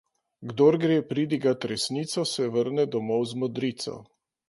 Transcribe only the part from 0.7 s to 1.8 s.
gre pridigat